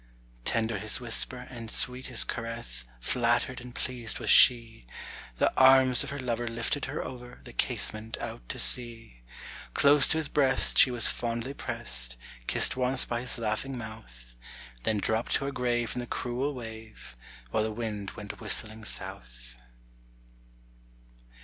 Tender 0.45 0.79
his 0.79 0.99
whisper 0.99 1.45
and 1.51 1.69
sweet 1.69 2.07
his 2.07 2.23
caress, 2.23 2.85
Flattered 2.99 3.61
and 3.61 3.75
pleased 3.75 4.17
was 4.17 4.31
she, 4.31 4.87
The 5.37 5.53
arms 5.55 6.03
of 6.03 6.09
her 6.09 6.17
lover 6.17 6.47
lifted 6.47 6.85
her 6.85 7.03
over 7.05 7.39
The 7.43 7.53
casement 7.53 8.17
out 8.17 8.49
to 8.49 8.57
sea. 8.57 9.21
Close 9.75 10.07
to 10.07 10.17
his 10.17 10.27
breast 10.27 10.79
she 10.79 10.89
was 10.89 11.07
fondly 11.07 11.53
pressed, 11.53 12.17
Kissed 12.47 12.75
once 12.75 13.05
by 13.05 13.21
his 13.21 13.37
laughing 13.37 13.77
mouth; 13.77 14.35
Then 14.85 14.97
dropped 14.97 15.33
to 15.33 15.45
her 15.45 15.51
grave 15.51 15.91
in 15.93 15.99
the 15.99 16.07
cruel 16.07 16.55
wave 16.55 17.15
While 17.51 17.61
the 17.61 17.71
wind 17.71 18.09
went 18.17 18.41
whistling 18.41 18.83
south. 18.85 19.53